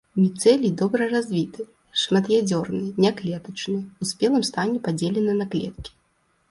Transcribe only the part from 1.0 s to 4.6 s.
развіты, шмат'ядзерны, няклетачны, у спелым